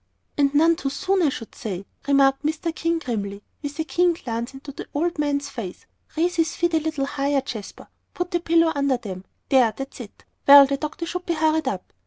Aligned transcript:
"And 0.35 0.51
none 0.55 0.75
too 0.77 0.89
soon, 0.89 1.21
I 1.21 1.29
should 1.29 1.53
say," 1.53 1.85
remarked 2.07 2.43
Mr. 2.43 2.73
King, 2.73 2.97
grimly, 2.97 3.43
with 3.61 3.77
a 3.77 3.83
keen 3.83 4.13
glance 4.13 4.51
into 4.55 4.71
the 4.71 4.87
old 4.95 5.19
man's 5.19 5.47
face. 5.49 5.85
"Raise 6.17 6.37
his 6.37 6.55
feet 6.55 6.73
a 6.73 6.79
little 6.79 7.05
higher, 7.05 7.39
Jasper; 7.41 7.87
put 8.15 8.33
a 8.33 8.39
pillow 8.39 8.71
under 8.75 8.97
them; 8.97 9.25
there, 9.49 9.71
that's 9.77 9.99
it. 9.99 10.25
Well, 10.47 10.65
the 10.65 10.77
doctor 10.77 11.05
should 11.05 11.27
be 11.27 11.35
hurried 11.35 11.67
up." 11.67 11.93